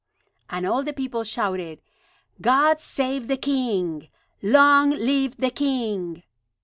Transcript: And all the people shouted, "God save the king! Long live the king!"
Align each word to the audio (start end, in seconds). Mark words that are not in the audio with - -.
And 0.49 0.65
all 0.65 0.81
the 0.81 0.93
people 0.93 1.23
shouted, 1.23 1.79
"God 2.41 2.79
save 2.79 3.27
the 3.27 3.37
king! 3.37 4.07
Long 4.41 4.89
live 4.89 5.37
the 5.37 5.51
king!" 5.51 6.23